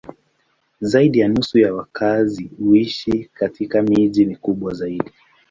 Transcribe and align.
Zaidi 0.81 1.19
ya 1.19 1.27
nusu 1.27 1.59
ya 1.59 1.73
wakazi 1.73 2.51
huishi 2.59 3.29
katika 3.33 3.81
miji 3.83 4.25
mikubwa 4.25 4.73
zaidi. 4.73 5.11